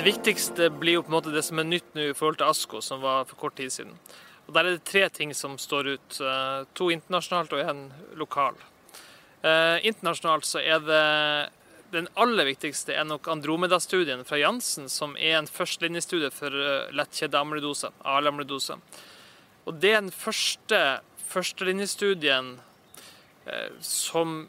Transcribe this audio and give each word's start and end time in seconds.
Det 0.00 0.06
viktigste 0.06 0.70
blir 0.72 0.94
jo 0.94 1.00
på 1.04 1.10
en 1.10 1.14
måte 1.18 1.30
det 1.34 1.42
som 1.44 1.58
er 1.60 1.66
nytt 1.68 1.90
nå 1.92 2.06
i 2.08 2.12
forhold 2.16 2.38
til 2.40 2.48
ASKO, 2.48 2.78
som 2.80 3.02
var 3.02 3.26
for 3.28 3.36
kort 3.36 3.58
tid 3.58 3.68
siden. 3.68 3.90
Og 4.46 4.54
Der 4.54 4.64
er 4.64 4.70
det 4.78 4.84
tre 4.88 5.02
ting 5.12 5.34
som 5.34 5.58
står 5.58 5.88
ut. 5.92 6.20
eh, 6.20 6.64
To 6.72 6.88
internasjonalt 6.88 7.52
og 7.52 7.60
én 7.60 7.90
lokal. 8.16 8.54
Eh, 9.44 9.84
internasjonalt 9.84 10.46
så 10.48 10.58
er 10.64 10.80
det 10.80 11.52
den 11.92 12.08
aller 12.16 12.44
viktigste 12.44 12.94
er 12.94 13.04
nok 13.04 13.28
Andromeda-studien 13.28 14.24
fra 14.24 14.38
Jansen, 14.38 14.88
som 14.88 15.16
er 15.16 15.36
en 15.36 15.46
førstelinjestudie 15.46 16.30
for 16.30 16.48
lettkjedde 16.48 16.96
lettkjede 16.96 17.34
amyloidose, 17.34 17.92
AL-amyloidose. 18.02 18.80
Og 19.66 19.80
det 19.80 19.92
er 19.92 20.00
den 20.00 20.10
første 20.10 21.00
førstelinjestudien 21.28 22.58
eh, 23.46 23.68
som 23.80 24.48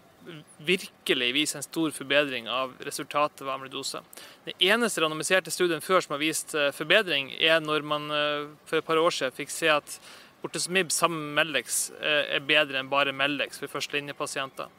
virkelig 0.65 1.29
viser 1.35 1.59
en 1.59 1.65
stor 1.65 1.93
forbedring 1.95 2.49
av 2.51 2.73
resultatet 2.85 3.43
ved 3.45 3.53
amyloidose. 3.53 4.01
Den 4.45 4.65
eneste 4.71 5.01
randomiserte 5.03 5.53
studien 5.53 5.83
før 5.83 6.03
som 6.03 6.15
har 6.15 6.21
vist 6.21 6.55
eh, 6.57 6.71
forbedring, 6.75 7.31
er 7.39 7.61
når 7.63 7.85
man 7.87 8.09
eh, 8.15 8.49
for 8.69 8.79
et 8.79 8.87
par 8.87 9.01
år 9.01 9.15
siden 9.15 9.35
fikk 9.35 9.53
se 9.53 9.71
at 9.73 9.97
bortezomib 10.41 10.93
sammen 10.93 11.31
med 11.31 11.39
Meldex 11.39 11.83
eh, 11.99 12.35
er 12.37 12.45
bedre 12.45 12.81
enn 12.81 12.91
bare 12.91 13.15
Meldex 13.15 13.61
for 13.61 13.71
førstelinjepasienter. 13.71 14.71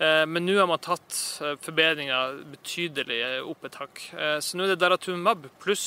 Men 0.00 0.46
nå 0.46 0.54
har 0.56 0.64
man 0.64 0.80
tatt 0.80 1.12
forbedringa 1.60 2.18
betydelig 2.54 3.18
opp 3.44 3.66
et 3.68 3.74
hakk. 3.76 3.98
Så 4.40 4.56
nå 4.56 4.64
er 4.64 4.70
det 4.70 4.78
daratumab 4.80 5.42
pluss 5.60 5.84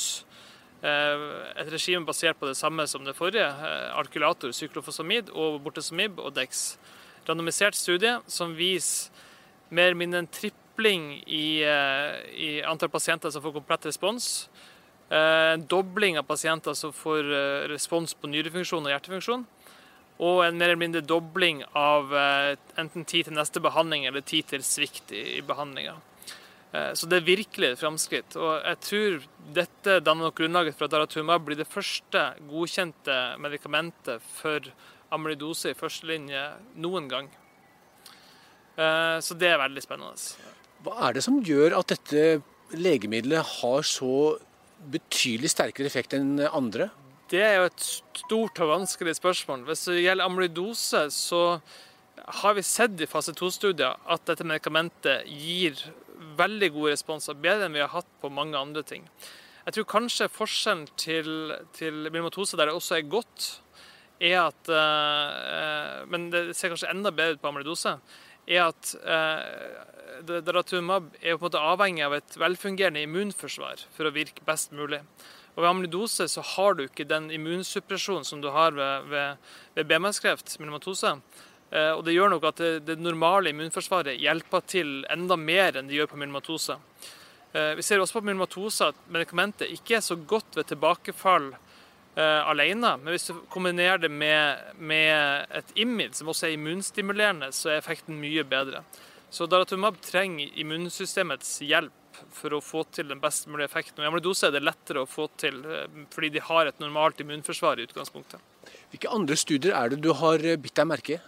et 0.86 1.72
regime 1.74 2.06
basert 2.06 2.38
på 2.38 2.46
det 2.46 2.54
samme 2.60 2.86
som 2.86 3.02
det 3.08 3.16
forrige, 3.18 3.48
alkulator, 3.50 3.98
alkylator, 4.04 4.54
cyklofosfamid 4.54 5.32
og 5.34 5.58
bortezomib 5.66 6.22
og 6.22 6.36
Dex. 6.38 6.76
Randomisert 7.24 7.76
studie 7.76 8.18
som 8.28 8.52
viser 8.58 9.14
mer 9.74 9.90
eller 9.90 10.00
mindre 10.00 10.20
en 10.24 10.28
tripling 10.28 11.24
i, 11.28 11.64
eh, 11.64 12.20
i 12.36 12.50
antall 12.68 12.90
pasienter 12.90 13.32
som 13.32 13.42
får 13.42 13.54
komplett 13.54 13.86
respons. 13.86 14.50
Eh, 15.10 15.54
En 15.54 15.68
dobling 15.68 16.18
av 16.18 16.24
pasienter 16.24 16.74
som 16.74 16.94
får 16.94 17.24
eh, 17.24 17.68
respons 17.68 18.14
på 18.14 18.28
nyrefunksjon 18.28 18.86
og 18.86 18.92
hjertefunksjon. 18.92 19.46
Og 20.20 20.44
en 20.46 20.58
mer 20.58 20.70
eller 20.70 20.82
mindre 20.82 21.02
dobling 21.02 21.64
av 21.74 22.12
enten 22.78 23.06
tid 23.06 23.26
til 23.26 23.34
neste 23.34 23.60
behandling 23.60 24.06
eller 24.06 24.22
tid 24.22 24.46
til 24.46 24.62
svikt 24.62 25.12
i 25.12 25.42
behandlinga. 25.42 25.96
Så 26.94 27.10
det 27.10 27.18
er 27.18 27.26
virkelig 27.26 27.72
et 27.72 27.80
framskritt. 27.82 28.38
Og 28.38 28.62
jeg 28.62 28.80
tror 28.80 29.26
dette 29.54 30.00
danner 30.06 30.30
nok 30.30 30.38
grunnlaget 30.38 30.78
for 30.78 30.86
at 30.86 30.94
daratumab 30.94 31.44
blir 31.46 31.58
det 31.58 31.68
første 31.68 32.22
godkjente 32.46 33.18
medikamentet 33.42 34.22
for 34.38 34.62
amyloidose 35.14 35.72
i 35.72 35.78
førstelinje 35.78 36.44
noen 36.84 37.08
gang. 37.12 37.30
Eh, 38.78 39.20
Så 39.22 39.38
det 39.38 39.52
er 39.52 39.62
veldig 39.62 39.84
spennende. 39.86 40.18
Hva 40.84 41.08
er 41.08 41.14
det 41.14 41.24
som 41.24 41.40
gjør 41.46 41.78
at 41.80 41.94
dette 41.94 42.42
legemiddelet 42.74 43.46
har 43.62 43.86
så 43.86 44.40
betydelig 44.92 45.54
sterkere 45.54 45.88
effekt 45.88 46.16
enn 46.18 46.42
andre? 46.50 46.90
Det 47.32 47.42
er 47.42 47.56
jo 47.62 47.70
et 47.70 47.86
stort 48.20 48.60
og 48.62 48.72
vanskelig 48.74 49.16
spørsmål. 49.18 49.64
Hvis 49.70 49.86
det 49.88 50.04
gjelder 50.04 50.28
amyloidose, 50.28 51.08
så 51.14 51.62
har 52.44 52.54
vi 52.54 52.62
sett 52.66 53.00
i 53.02 53.10
fase 53.10 53.34
2-studier 53.34 53.96
at 54.06 54.26
dette 54.28 54.46
medikamentet 54.46 55.26
gir 55.28 55.80
veldig 56.38 56.70
gode 56.76 56.94
responser, 56.94 57.38
bedre 57.38 57.68
enn 57.68 57.76
vi 57.76 57.82
har 57.84 57.94
hatt 57.94 58.10
på 58.22 58.32
mange 58.32 58.58
andre 58.58 58.84
ting. 58.86 59.08
Jeg 59.64 59.78
tror 59.78 59.88
kanskje 59.94 60.28
forskjellen 60.32 60.88
til, 61.00 61.54
til 61.76 62.04
der 62.04 62.66
det 62.68 62.74
også 62.76 62.98
er 62.98 63.08
godt, 63.08 63.63
er 64.22 64.40
at 64.44 64.70
eh, 64.70 66.04
Men 66.10 66.30
det 66.34 66.44
ser 66.58 66.74
kanskje 66.74 66.92
enda 66.92 67.12
bedre 67.12 67.38
ut 67.38 67.42
på 67.42 67.50
amyloidose. 67.50 67.98
Er 68.48 68.68
at 68.68 68.94
eh, 69.04 70.34
daratumab 70.44 71.14
er 71.22 71.38
på 71.38 71.44
en 71.44 71.48
måte 71.48 71.64
avhengig 71.64 72.04
av 72.06 72.18
et 72.18 72.38
velfungerende 72.40 73.04
immunforsvar 73.08 73.86
for 73.96 74.08
å 74.08 74.14
virke 74.16 74.46
best 74.48 74.76
mulig. 74.76 75.02
Og 75.54 75.62
Ved 75.62 75.70
amyloidose 75.70 76.28
så 76.32 76.44
har 76.56 76.78
du 76.78 76.86
ikke 76.86 77.08
den 77.10 77.30
immunsuppresjonen 77.34 78.26
som 78.26 78.42
du 78.42 78.50
har 78.54 78.74
ved, 78.78 79.10
ved, 79.12 79.50
ved 79.78 79.90
BMS-kreft, 79.90 80.56
myelomatose. 80.60 81.18
Eh, 81.74 81.92
og 81.94 82.04
det 82.06 82.16
gjør 82.16 82.34
nok 82.34 82.48
at 82.50 82.62
det, 82.62 82.72
det 82.88 83.00
normale 83.02 83.54
immunforsvaret 83.54 84.22
hjelper 84.22 84.66
til 84.70 84.96
enda 85.14 85.38
mer 85.40 85.78
enn 85.78 85.90
det 85.90 86.00
gjør 86.00 86.12
på 86.14 86.20
myelomatose. 86.22 86.78
Eh, 87.54 87.74
vi 87.78 87.86
ser 87.86 88.02
også 88.02 88.18
på 88.18 88.26
myelomatose 88.26 88.90
at 88.92 89.06
medikamentet 89.14 89.74
ikke 89.74 90.00
er 90.00 90.06
så 90.06 90.18
godt 90.18 90.58
ved 90.58 90.72
tilbakefall 90.72 91.52
eh, 92.16 92.50
alene, 92.50 92.96
men 93.02 93.14
hvis 93.14 93.30
du 93.30 93.42
kombinerer 93.54 94.02
det 94.04 94.12
med, 94.12 94.62
med 94.78 95.50
et 95.60 95.74
IMID, 95.76 96.16
som 96.20 96.32
også 96.34 96.50
er 96.50 96.56
immunstimulerende, 96.58 97.52
så 97.56 97.74
er 97.74 97.82
effekten 97.82 98.20
mye 98.22 98.46
bedre. 98.48 98.84
Så 99.34 99.48
daratumab 99.50 99.98
trenger 100.06 100.54
immunsystemets 100.62 101.58
hjelp 101.66 101.92
for 102.34 102.54
å 102.54 102.62
få 102.62 102.84
til 102.94 103.10
den 103.10 103.22
best 103.22 103.48
mulige 103.50 103.72
effekten. 103.72 103.98
Og 104.00 104.06
I 104.06 104.12
amyloidose 104.12 104.48
er 104.48 104.54
det 104.54 104.64
lettere 104.64 105.02
å 105.04 105.10
få 105.10 105.28
til 105.42 105.62
eh, 105.66 106.02
fordi 106.14 106.36
de 106.38 106.48
har 106.48 106.70
et 106.70 106.82
normalt 106.84 107.22
immunforsvar 107.24 107.82
i 107.82 107.88
utgangspunktet. 107.90 108.42
Hvilke 108.94 109.14
andre 109.14 109.38
studier 109.40 109.74
er 109.78 109.94
det 109.94 110.04
du 110.04 110.12
har 110.18 110.44
bitt 110.62 110.78
deg 110.78 110.90
merke 110.90 111.18
i? 111.18 111.22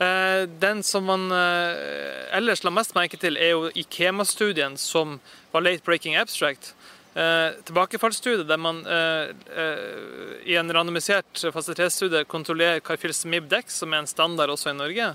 Eh, 0.00 0.46
Den 0.46 0.82
som 0.82 1.04
man 1.04 1.30
eh, 1.34 2.36
ellers 2.36 2.64
la 2.64 2.72
mest 2.72 2.94
merke 2.96 3.18
til, 3.20 3.36
er 3.36 3.52
jo 3.52 3.70
Ikema-studien 3.74 4.78
som 4.80 5.18
var 5.52 5.66
late 5.66 5.84
breaking 5.84 6.16
abstract. 6.16 6.72
Eh, 7.10 7.56
tilbakefallsstudie 7.66 8.46
der 8.46 8.58
man 8.62 8.84
eh, 8.86 9.32
eh, 9.58 9.78
i 10.46 10.54
en 10.54 10.70
randomisert 10.70 11.42
fase 11.50 11.74
kontrollerer 12.30 12.80
Carfilzomib 12.80 13.48
Dex, 13.50 13.80
som 13.80 13.92
er 13.92 14.04
en 14.04 14.06
standard 14.06 14.50
også 14.50 14.70
i 14.70 14.76
Norge, 14.78 15.08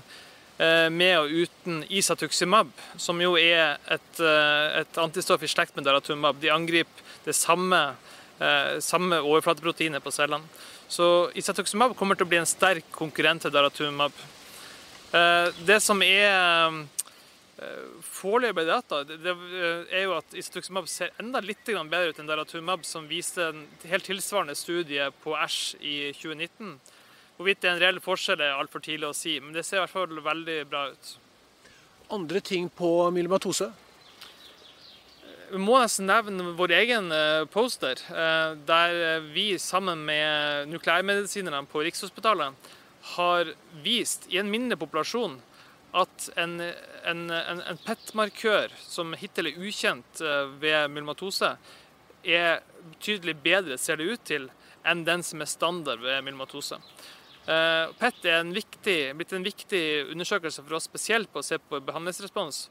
eh, 0.58 0.88
med 0.90 1.18
og 1.18 1.32
uten 1.32 1.84
Isatuximab, 1.88 2.68
som 2.98 3.18
jo 3.20 3.38
er 3.40 3.78
et, 3.88 4.20
et 4.20 4.98
antistoff 4.98 5.42
i 5.42 5.48
slekt 5.48 5.74
med 5.76 5.84
daratumab. 5.84 6.36
De 6.40 6.52
angriper 6.52 7.02
det 7.24 7.34
samme, 7.34 7.96
samme 8.84 9.16
overflateproteinet 9.24 10.04
på 10.04 10.12
cellene. 10.12 10.44
Så 10.88 11.30
Isatuximab 11.34 11.96
kommer 11.96 12.14
til 12.14 12.26
å 12.26 12.28
bli 12.28 12.38
en 12.38 12.46
sterk 12.46 12.84
konkurrent 12.92 13.42
til 13.42 13.50
daratumab. 13.50 14.12
Det 15.66 15.80
som 15.82 16.02
er 16.04 16.84
eh, 17.62 17.86
foreløpig 18.02 18.66
data, 18.68 19.02
det 19.04 19.18
det 19.24 19.34
er 19.90 20.04
jo 20.04 20.16
at 20.18 20.34
Isatuximab 20.36 20.88
ser 20.90 21.14
enda 21.22 21.40
litt 21.44 21.64
bedre 21.66 22.10
ut 22.10 22.20
enn 22.20 22.28
daratumab, 22.28 22.84
som 22.84 23.08
viste 23.08 23.48
en 23.50 23.66
helt 23.84 24.04
tilsvarende 24.04 24.54
studie 24.54 25.10
på 25.22 25.36
Æsj 25.36 25.76
i 25.80 25.96
2019. 26.12 26.76
Hvorvidt 27.36 27.60
det 27.60 27.70
er 27.70 27.74
en 27.74 27.82
reell 27.82 28.00
forskjell 28.00 28.40
er 28.40 28.56
altfor 28.56 28.80
tidlig 28.80 29.10
å 29.10 29.16
si, 29.16 29.38
men 29.40 29.52
det 29.52 29.64
ser 29.66 29.80
i 29.80 29.84
hvert 29.84 29.92
fall 29.92 30.22
veldig 30.24 30.60
bra 30.70 30.86
ut. 30.92 31.16
Andre 32.16 32.40
ting 32.40 32.70
på 32.70 33.10
myelomatose? 33.12 33.72
Vi 35.50 35.58
må 35.62 35.76
nesten 35.78 36.08
nevne 36.10 36.54
vår 36.58 36.72
egen 36.80 37.12
eh, 37.14 37.44
poster, 37.50 38.00
eh, 38.10 38.56
der 38.66 39.20
vi 39.30 39.52
sammen 39.62 40.02
med 40.06 40.72
nukleærmedisinerne 40.72 41.66
på 41.70 41.84
Rikshospitalet 41.86 42.72
har 43.14 43.52
vist 43.84 44.26
i 44.32 44.40
en 44.40 44.50
mindre 44.50 44.78
populasjon 44.80 45.36
at 45.96 46.28
en, 46.36 46.60
en, 46.60 47.24
en, 47.30 47.62
en 47.70 47.82
PET-markør 47.86 48.74
som 48.82 49.14
hittil 49.16 49.50
er 49.50 49.60
ukjent 49.64 50.20
eh, 50.20 50.52
ved 50.60 50.90
myelomatose, 50.92 51.54
er 52.26 52.60
betydelig 52.90 53.36
bedre, 53.44 53.78
ser 53.80 54.00
det 54.00 54.08
ut 54.10 54.24
til, 54.28 54.48
enn 54.86 55.06
den 55.06 55.24
som 55.26 55.42
er 55.42 55.50
standard 55.50 56.02
ved 56.04 56.20
myelomatose. 56.26 56.78
Eh, 57.46 57.94
PET 58.00 58.28
er 58.28 58.52
viktig, 58.52 58.98
blitt 59.16 59.32
en 59.36 59.46
viktig 59.46 59.84
undersøkelse 60.12 60.64
for 60.66 60.78
oss, 60.78 60.88
spesielt 60.90 61.32
på 61.32 61.40
å 61.40 61.46
se 61.46 61.58
på 61.62 61.80
behandlingsrespons. 61.88 62.66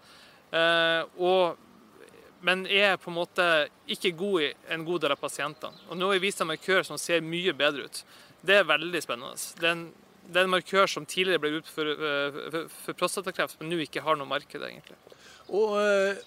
Eh, 0.52 1.02
og 1.18 1.62
men 2.46 2.68
er 2.69 3.00
på 3.02 3.09
en 3.09 3.18
måte 3.18 3.46
ikke 3.90 4.12
god 4.14 4.44
i 4.44 4.50
en 4.75 4.84
god 4.85 5.02
del 5.02 5.16
av 5.16 5.22
pasientene. 5.22 5.80
Og 5.90 5.97
nå 5.97 6.12
har 6.12 6.19
vi 6.19 6.28
vist 6.28 6.44
en 6.44 6.52
markør 6.52 6.84
som 6.85 7.00
ser 7.02 7.25
mye 7.25 7.56
bedre 7.58 7.88
ut. 7.88 8.02
Det 8.46 8.59
er 8.59 8.68
veldig 8.69 9.02
spennende. 9.02 9.40
Det 9.58 9.66
er 9.66 9.72
en, 9.72 9.88
det 10.28 10.41
er 10.41 10.47
en 10.47 10.53
markør 10.56 10.90
som 10.90 11.06
tidligere 11.06 11.41
ble 11.44 11.53
brukt 11.58 11.72
for, 11.72 11.91
for, 12.52 12.69
for 12.86 13.00
prostatakreft, 13.00 13.59
men 13.59 13.72
nå 13.72 13.82
ikke 13.85 14.03
har 14.05 14.17
noe 14.20 14.29
marked, 14.29 14.61
egentlig. 14.61 14.97
Og 15.53 15.76
eh, 15.78 16.22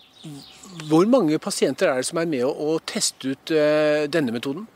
hvor 0.91 1.07
mange 1.11 1.39
pasienter 1.43 1.91
er 1.91 2.01
det 2.01 2.09
som 2.09 2.21
er 2.23 2.29
med 2.31 2.45
å, 2.47 2.53
å 2.53 2.77
teste 2.87 3.35
ut 3.35 3.55
eh, 3.55 4.07
denne 4.11 4.35
metoden? 4.35 4.67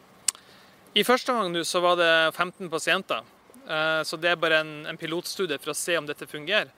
I 0.95 1.05
første 1.07 1.33
omgang 1.33 1.65
så 1.65 1.81
var 1.81 1.97
det 2.01 2.11
15 2.35 2.69
pasienter. 2.71 3.23
Eh, 3.67 4.03
så 4.05 4.19
det 4.21 4.33
er 4.33 4.41
bare 4.41 4.63
en, 4.63 4.75
en 4.91 4.99
pilotstudie 4.99 5.61
for 5.63 5.73
å 5.73 5.79
se 5.79 5.97
om 5.99 6.09
dette 6.09 6.29
fungerer. 6.31 6.73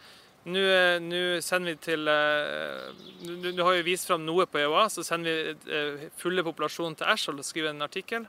Nå, 0.44 0.60
nå 1.00 1.20
sender 1.40 1.72
vi 1.72 1.80
til 1.80 2.08
eh, 2.12 2.90
nå 3.24 3.64
har 3.64 3.78
vi 3.78 3.86
vist 3.86 4.04
fram 4.10 4.26
noe 4.26 4.44
på 4.44 4.60
EOA, 4.60 4.90
så 4.92 5.04
sender 5.06 5.32
vi 5.32 5.72
eh, 5.72 6.04
fulle 6.20 6.44
populasjonen 6.44 6.98
til 7.00 7.08
Æsj 7.14 7.30
og 7.32 7.46
skriver 7.48 7.72
en 7.72 7.86
artikkel. 7.86 8.26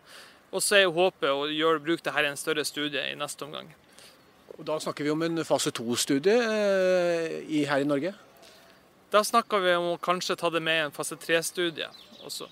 Og 0.56 0.64
så 0.64 0.80
er 0.80 0.94
håpet 0.96 1.28
å 1.28 1.50
gjøre 1.52 1.84
bruk 1.84 2.06
det 2.06 2.14
her 2.16 2.28
i 2.28 2.32
en 2.32 2.40
større 2.40 2.64
studie 2.68 3.04
i 3.12 3.18
neste 3.20 3.44
omgang. 3.44 3.68
Og 4.56 4.64
da 4.68 4.78
snakker 4.80 5.04
vi 5.04 5.12
om 5.12 5.24
en 5.26 5.44
fase 5.46 5.72
to-studie 5.76 6.36
eh, 6.36 7.66
her 7.68 7.84
i 7.84 7.88
Norge? 7.88 8.14
Da 9.12 9.24
snakker 9.24 9.62
vi 9.64 9.76
om 9.76 9.94
å 9.94 10.00
kanskje 10.02 10.38
ta 10.40 10.50
det 10.52 10.64
med 10.64 10.80
i 10.80 10.86
en 10.88 10.96
fase 10.96 11.18
3-studie 11.20 11.90
også. 12.26 12.48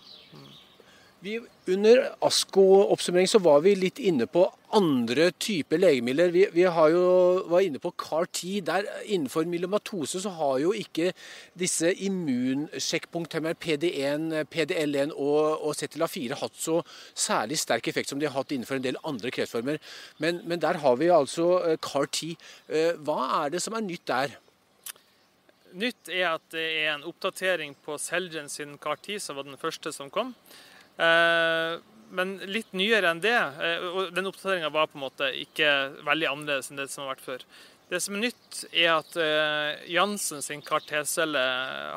Vi, 1.24 1.38
under 1.72 2.10
ASKO-oppsummering 2.20 3.30
så 3.32 3.40
var 3.40 3.62
vi 3.64 3.72
litt 3.80 4.00
inne 4.04 4.26
på 4.28 4.42
andre 4.76 5.30
typer 5.40 5.80
legemidler. 5.80 6.34
Vi, 6.36 6.42
vi 6.52 6.66
jo, 6.66 7.04
var 7.48 7.64
inne 7.64 7.80
på 7.80 7.94
CAR-10. 7.96 8.58
Der 8.68 8.90
Innenfor 9.06 9.48
myelomatose 9.48 10.20
så 10.20 10.34
har 10.36 10.58
jo 10.60 10.74
ikke 10.76 11.14
disse 11.56 11.94
immunsjekkpunkthemmerne 12.10 13.56
PD1, 13.56 14.26
PDL1 14.52 15.14
og, 15.14 15.64
og 15.64 15.78
CTLA4 15.80 16.42
hatt 16.42 16.60
så 16.60 16.82
særlig 17.14 17.62
sterk 17.62 17.88
effekt 17.88 18.12
som 18.12 18.20
de 18.20 18.28
har 18.28 18.36
hatt 18.36 18.52
innenfor 18.52 18.82
en 18.82 18.88
del 18.90 19.00
andre 19.08 19.32
kreftformer. 19.32 19.80
Men, 20.20 20.44
men 20.44 20.60
der 20.60 20.82
har 20.84 21.00
vi 21.00 21.08
altså 21.08 21.48
eh, 21.62 21.78
CAR-10. 21.80 22.36
Eh, 22.68 23.00
hva 23.00 23.22
er 23.46 23.56
det 23.56 23.64
som 23.64 23.80
er 23.80 23.88
nytt 23.88 24.04
der? 24.12 24.36
Nytt 25.72 26.12
er 26.12 26.34
at 26.34 26.52
det 26.52 26.68
er 26.84 26.92
en 26.98 27.08
oppdatering 27.08 27.80
på 27.88 27.96
Celgen 28.10 28.52
sin 28.52 28.76
CAR-10, 28.76 29.24
som 29.24 29.40
var 29.40 29.48
den 29.48 29.62
første 29.64 29.96
som 29.96 30.12
kom. 30.12 30.36
Eh, 30.98 31.80
men 32.14 32.38
litt 32.46 32.74
nyere 32.78 33.10
enn 33.10 33.22
det. 33.24 33.36
Eh, 33.36 33.86
og 33.90 34.14
Den 34.14 34.30
oppdateringa 34.30 34.70
var 34.74 34.92
på 34.92 35.00
en 35.00 35.06
måte 35.08 35.32
ikke 35.34 35.70
veldig 36.06 36.30
annerledes 36.30 36.70
enn 36.70 36.82
det 36.82 36.90
som 36.94 37.06
har 37.06 37.16
vært 37.16 37.28
før. 37.28 37.46
Det 37.90 38.00
som 38.02 38.16
er 38.16 38.24
nytt, 38.24 38.60
er 38.72 38.88
at 38.96 39.16
uh, 39.20 39.82
Jansen 39.92 40.40
sin 40.42 40.64
CAR-T-celle 40.66 41.42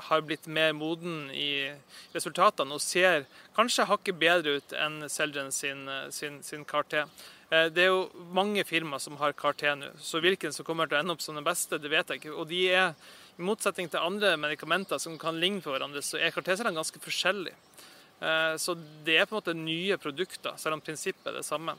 har 0.09 0.25
blitt 0.27 0.49
mer 0.51 0.75
moden 0.77 1.31
i 1.33 1.71
resultatene 2.13 2.75
og 2.75 2.83
ser 2.85 3.25
kanskje 3.57 3.87
hakket 3.89 4.19
bedre 4.21 4.59
ut 4.59 4.75
enn 4.77 5.07
Celgen 5.09 5.49
sin, 5.55 5.87
sin, 6.13 6.43
sin 6.45 6.67
CAR-T. 6.69 7.07
Uh, 7.49 7.71
det 7.73 7.87
er 7.87 7.95
jo 7.95 8.27
mange 8.35 8.67
firmaer 8.69 9.01
som 9.01 9.17
har 9.23 9.33
CAR-T 9.39 9.65
nå, 9.79 9.95
så 10.03 10.21
hvilken 10.21 10.53
som 10.53 10.67
kommer 10.69 10.91
til 10.91 10.99
å 10.99 11.05
ende 11.05 11.17
opp 11.17 11.25
som 11.25 11.39
den 11.39 11.47
beste, 11.47 11.81
det 11.81 11.95
vet 11.95 12.13
jeg 12.13 12.25
ikke. 12.25 12.35
Og 12.35 12.51
de 12.51 12.67
er, 12.75 12.93
i 13.39 13.47
motsetning 13.47 13.89
til 13.89 14.03
andre 14.03 14.35
medikamenter 14.43 15.01
som 15.01 15.17
kan 15.23 15.39
ligne 15.41 15.65
på 15.65 15.73
hverandre, 15.73 16.05
så 16.05 16.19
er 16.19 16.35
CAR-T-cellene 16.35 16.77
ganske 16.83 17.01
forskjellige. 17.07 17.57
Eh, 18.21 18.57
så 18.57 18.75
det 19.05 19.19
er 19.19 19.29
på 19.29 19.37
en 19.37 19.41
måte 19.41 19.57
nye 19.57 19.97
produkter, 20.01 20.57
selv 20.61 20.79
om 20.79 20.85
prinsippet 20.85 21.33
er 21.33 21.41
det 21.41 21.47
samme. 21.47 21.77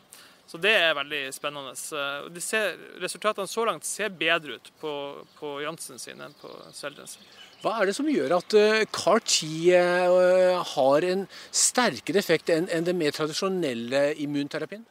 Så 0.48 0.60
det 0.64 0.72
er 0.80 0.96
veldig 0.96 1.22
spennende. 1.36 1.74
Eh, 1.74 2.30
de 2.32 2.44
ser, 2.44 2.78
resultatene 3.04 3.50
så 3.50 3.66
langt 3.68 3.88
ser 3.88 4.14
bedre 4.14 4.60
ut 4.60 4.72
på, 4.82 4.94
på 5.40 5.58
Jansen 5.66 6.00
sin 6.00 6.22
enn 6.24 6.36
på 6.42 6.52
Celgen 6.78 7.10
sin. 7.10 7.26
Hva 7.64 7.80
er 7.82 7.90
det 7.90 7.96
som 7.98 8.08
gjør 8.10 8.38
at 8.38 8.54
eh, 8.56 8.86
CAR-10 8.94 10.68
har 10.76 11.10
en 11.10 11.26
sterkere 11.50 12.22
effekt 12.22 12.54
enn 12.54 12.70
den 12.70 13.00
mer 13.00 13.16
tradisjonelle 13.18 14.12
immunterapien? 14.22 14.86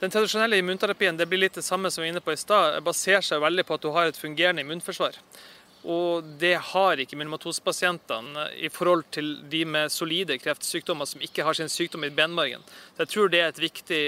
Den 0.00 0.12
tradisjonelle 0.14 0.56
immunterapien 0.56 1.18
det 1.18 1.26
blir 1.28 1.42
litt 1.42 1.58
det 1.58 1.66
samme 1.66 1.90
som 1.92 2.00
vi 2.00 2.06
var 2.08 2.14
inne 2.14 2.22
på 2.24 2.32
i 2.32 2.40
stad, 2.40 2.78
baserer 2.86 3.20
seg 3.26 3.42
veldig 3.42 3.66
på 3.68 3.76
at 3.76 3.82
du 3.84 3.90
har 3.92 4.08
et 4.08 4.16
fungerende 4.16 4.62
immunforsvar. 4.64 5.18
Og 5.88 6.26
det 6.40 6.58
har 6.74 7.00
ikke 7.00 7.16
myelomatosepasientene 7.16 8.50
i 8.60 8.68
forhold 8.68 9.06
til 9.16 9.30
de 9.48 9.62
med 9.64 9.92
solide 9.92 10.36
kreftsykdommer 10.40 11.08
som 11.08 11.22
ikke 11.24 11.46
har 11.46 11.56
sin 11.56 11.72
sykdom 11.72 12.04
i 12.04 12.12
benmargen. 12.12 12.60
Så 12.96 13.06
jeg 13.06 13.12
tror 13.14 13.30
det 13.32 13.40
er 13.40 13.48
et 13.48 13.62
viktig, 13.62 14.02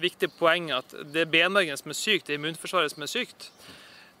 viktig 0.00 0.30
poeng 0.38 0.70
at 0.72 0.96
det 1.12 1.26
er 1.26 1.34
benmargen 1.34 1.76
som 1.76 1.92
er 1.92 2.00
sykt, 2.00 2.26
det 2.26 2.36
er 2.36 2.40
immunforsvaret 2.40 2.94
som 2.94 3.04
er 3.04 3.12
sykt. 3.12 3.50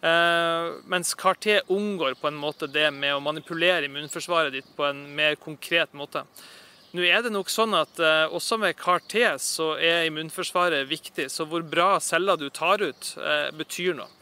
Uh, 0.04 0.76
mens 0.84 1.14
CAR-T 1.16 1.62
unngår 1.72 2.18
på 2.20 2.28
en 2.28 2.36
måte 2.36 2.68
det 2.68 2.90
med 2.92 3.16
å 3.16 3.22
manipulere 3.24 3.88
immunforsvaret 3.88 4.52
ditt 4.52 4.68
på 4.76 4.84
en 4.84 5.00
mer 5.16 5.38
konkret 5.40 5.96
måte. 5.96 6.26
Nå 6.92 7.02
er 7.08 7.24
det 7.24 7.32
nok 7.32 7.48
sånn 7.50 7.72
at 7.74 7.96
uh, 8.04 8.28
også 8.36 8.60
med 8.60 8.76
CAR-T 8.76 9.24
så 9.40 9.72
er 9.80 10.04
immunforsvaret 10.10 10.84
viktig, 10.92 11.30
så 11.32 11.48
hvor 11.48 11.64
bra 11.64 11.94
celler 12.04 12.36
du 12.36 12.50
tar 12.52 12.84
ut, 12.84 13.14
uh, 13.16 13.48
betyr 13.56 13.96
noe. 13.96 14.12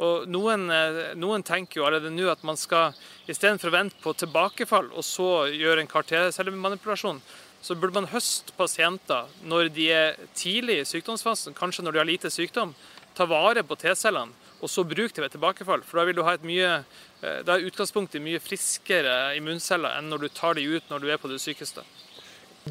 Og 0.00 0.28
noen, 0.32 0.70
eh, 0.72 1.12
noen, 1.18 1.42
tenker 1.44 1.80
jo 1.80 1.86
allerede 1.86 2.12
nå 2.14 2.30
at 2.32 2.42
man 2.46 2.56
skal 2.56 2.96
istedenfor 3.28 3.68
å 3.68 3.74
vente 3.74 4.00
på 4.00 4.14
tilbakefall 4.16 4.88
og 4.94 5.04
så 5.04 5.44
gjøre 5.52 5.84
en 5.84 5.90
kartelcellemanipulasjon, 5.90 7.20
så 7.60 7.76
burde 7.76 7.98
man 7.98 8.08
høste 8.08 8.54
pasienter 8.56 9.28
når 9.44 9.68
de 9.76 9.90
er 9.92 10.16
tidlig 10.32 10.80
i 10.80 10.88
sykdomsfasen, 10.88 11.56
kanskje 11.56 11.84
når 11.84 11.92
de 11.92 12.00
har 12.00 12.08
lite 12.08 12.32
sykdom. 12.32 12.72
Ta 13.14 13.26
vare 13.28 13.60
på 13.66 13.76
T-cellene, 13.76 14.32
og 14.62 14.70
så 14.72 14.86
bruke 14.88 15.12
det 15.12 15.26
ved 15.26 15.34
tilbakefall. 15.34 15.82
For 15.84 16.00
da 16.00 16.06
vil 16.08 16.16
du 16.16 16.24
ha 16.24 16.32
et 16.38 16.46
mye, 16.48 16.84
eh, 17.20 17.42
da 17.44 17.58
er 17.58 17.68
utgangspunktet 17.68 18.24
mye 18.24 18.40
friskere 18.40 19.36
immunceller 19.36 19.98
enn 19.98 20.08
når 20.08 20.24
du 20.24 20.28
tar 20.32 20.56
de 20.56 20.64
ut 20.64 20.88
når 20.88 21.04
du 21.04 21.10
er 21.10 21.20
på 21.20 21.28
det 21.28 21.42
sykeste. 21.42 21.84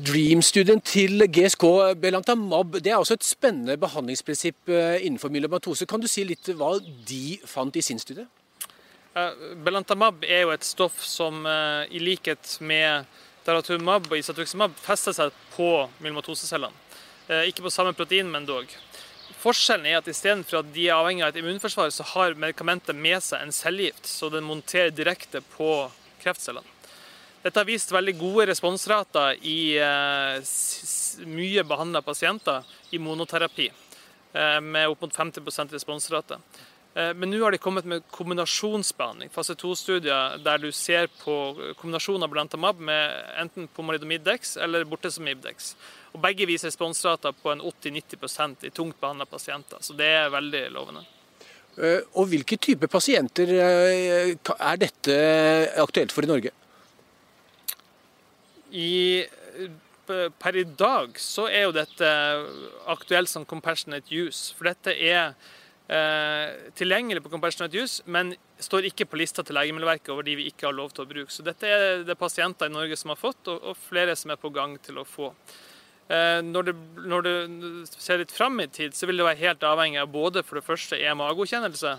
Dream-studien 0.05 0.79
til 0.85 1.25
GSK 1.27 1.63
Belantamab 1.99 2.77
det 2.79 2.91
er 2.91 2.99
også 2.99 3.17
et 3.17 3.25
spennende 3.25 3.75
behandlingsprinsipp 3.79 4.69
eh, 4.71 5.01
innenfor 5.05 5.31
myelomatose. 5.33 5.87
Kan 5.89 5.99
du 6.03 6.07
si 6.07 6.23
litt 6.27 6.47
hva 6.55 6.75
de 6.79 7.39
fant 7.49 7.75
i 7.75 7.83
sin 7.83 7.99
studie? 7.99 8.27
Belantamab 9.65 10.23
er 10.23 10.45
jo 10.45 10.53
et 10.53 10.67
stoff 10.67 11.01
som 11.03 11.41
eh, 11.49 11.89
i 11.91 12.03
likhet 12.03 12.59
med 12.61 13.09
daratumab 13.47 14.07
og 14.11 14.17
isatuximab 14.19 14.77
fester 14.79 15.15
seg 15.17 15.35
på 15.55 15.71
myelomatosecellene. 15.99 16.85
Eh, 17.27 17.49
ikke 17.49 17.65
på 17.65 17.73
samme 17.73 17.95
protein, 17.97 18.29
men 18.31 18.47
dog. 18.47 18.71
Forskjellen 19.39 19.89
er 19.89 19.99
at 19.99 20.07
istedenfor 20.11 20.61
at 20.61 20.73
de 20.75 20.87
er 20.87 20.97
avhengig 20.97 21.25
av 21.25 21.33
et 21.33 21.43
immunforsvar, 21.43 21.91
så 21.93 22.07
har 22.15 22.39
medikamentet 22.39 22.95
med 22.95 23.23
seg 23.25 23.43
en 23.43 23.55
cellegift, 23.55 24.07
så 24.07 24.31
den 24.33 24.47
monterer 24.47 24.93
direkte 24.95 25.43
på 25.57 25.87
kreftcellene. 26.23 26.78
Dette 27.39 27.61
har 27.61 27.67
vist 27.69 27.91
veldig 27.95 28.17
gode 28.19 28.49
responsrater 28.49 29.37
i 29.47 29.77
eh, 29.79 30.41
mye 31.23 31.63
behandla 31.63 32.01
pasienter 32.03 32.67
i 32.91 32.99
monoterapi, 32.99 33.69
eh, 34.33 34.59
med 34.59 34.91
opp 34.91 35.05
mot 35.05 35.15
50 35.15 35.71
responsrate. 35.71 36.35
Eh, 36.95 37.13
men 37.15 37.31
nå 37.31 37.39
har 37.45 37.55
de 37.55 37.61
kommet 37.63 37.87
med 37.87 38.03
kombinasjonsbehandling, 38.11 39.31
fase 39.31 39.55
2-studier, 39.55 40.35
der 40.43 40.59
du 40.59 40.67
ser 40.75 41.07
på 41.21 41.37
kombinasjon 41.79 42.27
av 42.27 42.33
blantamab 42.35 42.83
med 42.83 43.15
enten 43.39 43.71
pomalidomid-dex 43.71 44.57
eller 44.59 44.83
bortesomib-dex. 44.91 45.73
Og 46.11 46.19
Begge 46.27 46.49
viser 46.49 46.73
responsrater 46.73 47.31
på 47.39 47.53
en 47.53 47.63
80-90% 47.63 48.67
i 48.67 48.75
tungt 48.75 48.99
behandla 48.99 49.29
pasienter, 49.31 49.79
så 49.79 49.95
det 49.95 50.11
er 50.25 50.35
veldig 50.35 50.67
lovende. 50.75 51.07
Og 52.19 52.25
Hvilke 52.27 52.57
type 52.59 52.89
pasienter 52.91 53.53
er 53.55 54.79
dette 54.81 55.21
aktuelt 55.79 56.11
for 56.11 56.27
i 56.27 56.35
Norge? 56.35 56.58
I, 58.71 59.25
per 60.09 60.57
i 60.57 60.65
dag 60.65 61.15
så 61.21 61.47
er 61.49 61.67
jo 61.67 61.75
dette 61.75 62.09
aktuelt 62.89 63.31
som 63.31 63.47
compassionate 63.47 64.09
use. 64.13 64.53
For 64.57 64.69
dette 64.69 64.93
er 64.93 65.33
eh, 65.89 66.69
tilgjengelig 66.77 67.23
på 67.25 67.33
compassionate 67.33 67.77
use, 67.77 68.03
men 68.05 68.35
står 68.59 68.89
ikke 68.89 69.07
på 69.09 69.19
lista 69.21 69.45
til 69.45 69.57
Legemiddelverket 69.57 70.13
over 70.13 70.27
de 70.27 70.37
vi 70.39 70.49
ikke 70.51 70.69
har 70.69 70.77
lov 70.77 70.93
til 70.93 71.05
å 71.05 71.09
bruke. 71.09 71.33
Så 71.33 71.45
dette 71.45 71.67
er 71.69 72.05
det 72.07 72.19
pasienter 72.19 72.69
i 72.69 72.75
Norge 72.75 72.99
som 72.99 73.13
har 73.13 73.19
fått, 73.19 73.41
og, 73.47 73.61
og 73.71 73.81
flere 73.89 74.15
som 74.19 74.33
er 74.33 74.41
på 74.41 74.53
gang 74.53 74.77
til 74.83 75.01
å 75.01 75.07
få. 75.07 75.31
Eh, 76.09 76.39
når, 76.41 76.71
du, 76.71 77.01
når 77.05 77.25
du, 77.25 77.33
ser 77.85 78.17
litt 78.17 78.33
fram 78.33 78.57
i 78.63 78.65
tid, 78.65 78.95
så 78.97 79.05
vil 79.05 79.21
det 79.21 79.27
være 79.27 79.43
helt 79.43 79.65
avhengig 79.67 80.01
av 80.01 80.09
både 80.09 80.41
for 80.41 80.57
det 80.57 80.65
første 80.65 80.97
EMA-godkjennelse, 80.97 81.91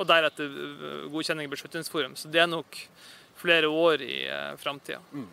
og 0.00 0.08
deretter 0.08 0.48
eh, 0.48 1.02
godkjenning 1.12 1.50
i 1.50 1.52
Beslutningsforum. 1.52 2.16
Så 2.16 2.32
det 2.32 2.40
er 2.40 2.48
nok 2.48 2.80
flere 3.38 3.68
år 3.68 4.04
i 4.06 4.22
eh, 4.24 4.54
framtida. 4.60 5.02
Mm. 5.12 5.28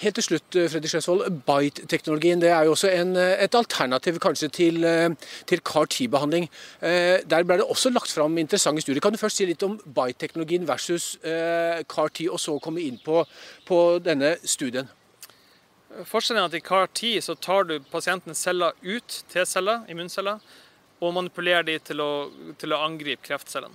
Helt 0.00 0.14
til 0.16 0.24
slutt, 0.24 0.56
eh, 0.56 0.68
Fredrik 0.72 0.88
Slesvold. 0.88 1.26
Bite-teknologien 1.44 2.40
det 2.40 2.48
er 2.48 2.64
jo 2.64 2.72
også 2.72 2.88
en, 2.88 3.16
eh, 3.16 3.44
et 3.44 3.54
alternativ 3.54 4.18
kanskje 4.18 4.48
til, 4.48 4.84
eh, 4.84 5.10
til 5.46 5.60
CAR-10-behandling. 5.60 6.48
Der 6.80 7.42
ble 7.44 7.58
det 7.58 7.66
også 7.66 7.92
lagt 7.92 8.08
fram 8.08 8.38
interessante 8.38 8.80
studier. 8.80 9.00
Kan 9.00 9.12
du 9.12 9.18
først 9.18 9.36
si 9.36 9.44
litt 9.44 9.62
om 9.62 9.78
Bite-teknologien 9.78 10.66
versus 10.66 11.18
CAR-10, 11.22 12.30
og 12.30 12.38
så 12.38 12.58
komme 12.58 12.80
inn 12.80 12.98
på, 13.04 13.26
på 13.66 14.02
denne 14.02 14.38
studien? 14.42 14.88
Forskjellen 16.04 16.38
er 16.38 16.44
at 16.44 16.54
i 16.54 16.60
CAR-10 16.60 17.20
så 17.20 17.38
tar 17.38 17.64
du 17.64 17.78
pasientens 17.80 18.38
celler 18.38 18.72
ut, 18.82 19.22
T-celler, 19.28 19.84
immunceller, 19.90 20.40
og 21.02 21.14
manipulerer 21.14 21.62
de 21.62 21.78
til 21.78 22.00
å, 22.00 22.30
til 22.58 22.72
å 22.72 22.86
angripe 22.86 23.22
kreftcellene. 23.22 23.74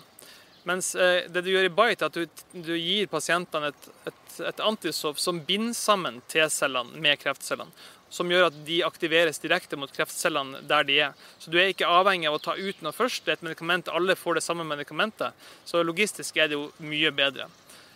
Mens 0.66 0.96
eh, 0.98 1.28
det 1.30 1.44
du 1.46 1.52
gjør 1.52 1.68
i 1.68 1.74
Bite, 1.74 2.08
er 2.08 2.10
at 2.10 2.16
du, 2.18 2.46
du 2.66 2.74
gir 2.74 3.10
pasientene 3.12 3.70
et, 3.70 3.90
et, 4.10 4.38
et 4.50 4.64
antistoff 4.66 5.22
som 5.22 5.44
binder 5.46 5.76
sammen 5.78 6.22
T-cellene 6.32 7.02
med 7.02 7.22
kreftcellene. 7.22 7.74
Som 8.10 8.32
gjør 8.32 8.48
at 8.48 8.58
de 8.66 8.80
aktiveres 8.86 9.42
direkte 9.44 9.78
mot 9.78 9.92
kreftcellene 9.92 10.64
der 10.70 10.88
de 10.88 10.98
er. 11.08 11.28
Så 11.42 11.52
du 11.54 11.60
er 11.60 11.70
ikke 11.70 11.90
avhengig 11.90 12.30
av 12.30 12.38
å 12.38 12.42
ta 12.42 12.56
ut 12.58 12.82
noe 12.86 12.96
først. 12.96 13.26
Det 13.26 13.34
er 13.34 13.40
et 13.40 13.46
medikament, 13.50 13.92
alle 13.94 14.18
får 14.18 14.40
det 14.40 14.46
samme 14.46 14.66
medikamentet. 14.66 15.38
Så 15.68 15.84
logistisk 15.84 16.38
er 16.38 16.50
det 16.50 16.58
jo 16.58 16.70
mye 16.86 17.12
bedre. 17.14 17.50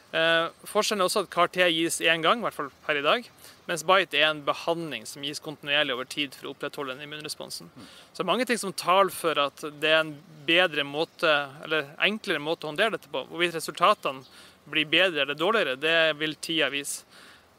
Eh, 0.09 0.47
forskjellen 0.65 1.03
er 1.03 1.09
også 1.09 1.21
at 1.21 1.29
CAR-T 1.33 1.67
gis 1.69 1.99
én 2.01 2.23
gang, 2.25 2.41
i 2.41 2.47
hvert 2.47 2.57
fall 2.57 2.71
per 2.85 2.97
i 2.97 3.05
dag. 3.05 3.27
Mens 3.69 3.83
Bite 3.85 4.17
er 4.17 4.31
en 4.31 4.41
behandling 4.45 5.05
som 5.05 5.25
gis 5.25 5.41
kontinuerlig 5.43 5.93
over 5.93 6.07
tid 6.09 6.33
for 6.33 6.49
å 6.49 6.53
opprettholde 6.55 6.95
den 6.95 7.05
immunresponsen. 7.05 7.69
Så 7.69 8.17
det 8.17 8.23
er 8.23 8.31
mange 8.31 8.47
ting 8.49 8.57
som 8.57 8.73
taler 8.73 9.13
for 9.13 9.37
at 9.37 9.61
det 9.81 9.91
er 9.91 10.01
en 10.01 10.15
bedre 10.47 10.85
måte, 10.87 11.35
eller 11.65 11.91
enklere 12.01 12.41
måte 12.41 12.65
å 12.65 12.71
håndtere 12.71 12.97
dette 12.97 13.11
på. 13.13 13.27
Hvorvidt 13.29 13.59
resultatene 13.59 14.25
blir 14.69 14.89
bedre 14.89 15.27
eller 15.27 15.37
dårligere, 15.37 15.77
det 15.77 15.97
vil 16.17 16.33
tida 16.41 16.71
vise. 16.73 17.05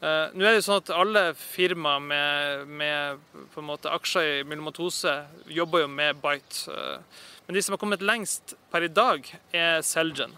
Uh, 0.01 0.33
nå 0.33 0.41
er 0.41 0.55
det 0.55 0.63
jo 0.63 0.65
sånn 0.65 0.79
at 0.79 0.89
Alle 0.97 1.21
firmaer 1.37 2.01
med, 2.01 2.69
med 2.73 3.59
måte 3.61 3.91
aksjer 3.93 4.39
i 4.39 4.45
myelomatose 4.49 5.13
jobber 5.53 5.83
jo 5.83 5.91
med 5.93 6.17
Bite. 6.23 6.73
Uh, 6.73 7.27
men 7.45 7.55
de 7.55 7.61
som 7.61 7.75
har 7.75 7.81
kommet 7.83 8.01
lengst 8.01 8.55
per 8.73 8.87
i 8.87 8.89
dag, 8.89 9.29
er 9.53 9.85
Celgen. 9.85 10.33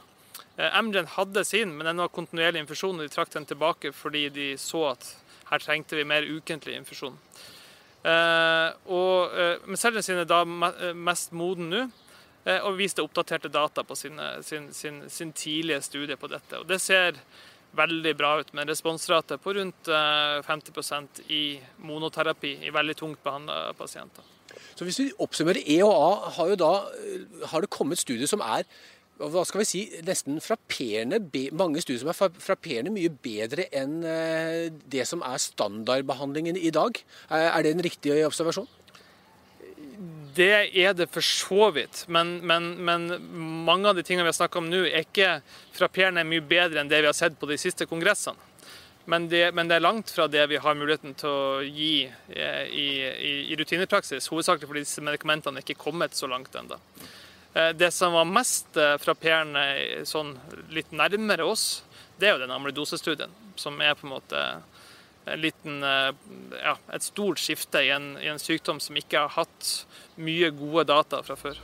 Uh, 0.57 0.69
Amgen 0.77 1.09
hadde 1.15 1.43
sin, 1.47 1.73
men 1.77 1.89
den 1.89 2.01
var 2.03 2.13
kontinuerlig 2.13 2.63
infusjon, 2.63 2.99
og 2.99 3.07
de 3.07 3.13
trakk 3.13 3.33
den 3.33 3.49
tilbake 3.49 3.93
fordi 3.95 4.27
de 4.33 4.53
så 4.61 4.91
at 4.93 5.09
her 5.49 5.61
trengte 5.61 5.97
vi 5.97 6.07
mer 6.07 6.25
ukentlig 6.25 6.77
infusjon. 6.79 7.17
Eh, 8.03 8.69
og, 8.91 9.31
eh, 9.31 9.61
men 9.63 9.79
cellene 9.79 10.03
sine 10.03 10.25
er 10.25 10.27
da 10.27 10.43
mest 10.43 11.31
moden 11.31 11.69
nå, 11.71 11.83
eh, 12.43 12.59
og 12.59 12.75
viste 12.75 13.03
oppdaterte 13.03 13.51
data 13.51 13.85
på 13.87 13.95
sine, 13.95 14.35
sin, 14.43 14.67
sin, 14.75 15.03
sin, 15.09 15.31
tidlige 15.31 15.81
studie 15.85 16.19
på 16.19 16.27
dette. 16.27 16.59
Og 16.59 16.67
det 16.67 16.81
ser 16.83 17.15
veldig 17.73 18.13
bra 18.19 18.35
ut, 18.41 18.51
med 18.53 18.69
responsrate 18.69 19.39
på 19.41 19.55
rundt 19.55 19.87
50% 20.45 21.23
i 21.33 21.57
monoterapi 21.81 22.51
i 22.67 22.73
veldig 22.73 22.95
tungt 22.99 23.23
behandla 23.23 23.71
pasienter. 23.73 24.27
Så 24.75 24.85
Hvis 24.85 24.99
vi 24.99 25.07
oppsummerer 25.17 25.63
E 25.65 25.79
har, 25.81 26.49
jo 26.51 26.59
da, 26.59 26.73
har 27.49 27.61
det 27.61 27.71
kommet 27.73 27.97
studier 27.97 28.29
som 28.29 28.43
er 28.45 28.67
hva 29.21 29.43
skal 29.45 29.61
vi 29.61 29.67
si, 29.69 29.81
nesten 30.05 30.39
frapperende, 30.41 31.19
mange 31.55 31.83
studier 31.83 32.01
som 32.01 32.11
er 32.11 32.39
frapperende 32.41 32.93
mye 32.93 33.11
bedre 33.23 33.67
enn 33.75 33.99
eh, 34.07 34.71
det 34.89 35.05
som 35.09 35.21
er 35.25 35.41
standardbehandlingen 35.41 36.57
i 36.57 36.71
dag. 36.73 36.97
Er 37.29 37.61
det 37.63 37.75
en 37.75 37.85
riktig 37.85 38.15
observasjon? 38.25 38.67
Det 40.33 40.49
er 40.73 40.95
det 40.97 41.11
for 41.13 41.21
så 41.21 41.67
vidt, 41.75 42.07
men, 42.09 42.39
men, 42.41 42.71
men 42.81 43.05
mange 43.67 43.91
av 43.91 43.99
de 43.99 44.03
tingene 44.05 44.25
vi 44.25 44.31
har 44.31 44.39
snakka 44.39 44.59
om 44.59 44.71
nå, 44.71 44.81
er 44.87 45.05
ikke 45.05 45.35
frapperende 45.77 46.25
mye 46.25 46.41
bedre 46.41 46.81
enn 46.81 46.89
det 46.89 47.03
vi 47.03 47.09
har 47.11 47.17
sett 47.17 47.37
på 47.37 47.49
de 47.49 47.59
siste 47.61 47.85
kongressene. 47.89 48.49
Men 49.05 49.27
det, 49.27 49.49
men 49.51 49.67
det, 49.67 49.77
er 49.77 49.83
langt 49.83 50.13
fra 50.15 50.29
det 50.31 50.45
vi 50.47 50.61
har 50.63 50.77
muligheten 50.79 51.11
til 51.19 51.27
å 51.27 51.63
gi 51.65 52.05
eh, 52.07 52.63
i, 52.71 52.87
i, 53.03 53.33
i 53.51 53.57
rutinepraksis. 53.59 54.29
Hovedsakelig 54.31 54.69
fordi 54.69 54.83
disse 54.85 55.03
medikamentene 55.03 55.59
er 55.59 55.65
ikke 55.65 55.81
kommet 55.81 56.15
så 56.15 56.29
langt 56.31 56.55
ennå. 56.55 56.79
Eh, 57.53 57.69
det 57.69 57.91
som 57.91 58.13
var 58.13 58.25
mest 58.25 58.77
eh, 58.77 58.95
frapperende 59.01 60.05
sånn 60.09 60.33
litt 60.73 60.93
nærmere 60.95 61.45
oss, 61.45 61.83
det 62.17 62.29
er 62.29 62.35
jo 62.35 62.43
den 62.45 62.53
amyloidosestudien, 62.53 63.33
som 63.55 63.81
er 63.81 63.97
på 63.97 64.07
en 64.07 64.15
måte 64.15 64.45
en 65.25 65.39
liten, 65.39 65.83
eh, 65.83 66.09
ja, 66.63 66.77
et 66.93 67.05
stort 67.05 67.41
skifte 67.41 67.83
i 67.85 67.91
en, 67.93 68.15
i 68.17 68.31
en, 68.31 68.41
sykdom 68.41 68.81
som 68.83 68.97
ikke 68.97 69.25
har 69.25 69.37
hatt 69.37 69.73
mye 70.17 70.49
gode 70.55 70.87
data 70.89 71.21
fra 71.23 71.37
før. 71.39 71.61